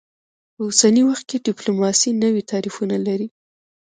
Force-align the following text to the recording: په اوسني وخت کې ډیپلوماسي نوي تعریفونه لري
په 0.53 0.61
اوسني 0.67 1.01
وخت 1.09 1.23
کې 1.29 1.43
ډیپلوماسي 1.45 2.09
نوي 2.23 2.41
تعریفونه 2.51 2.95
لري 3.07 3.27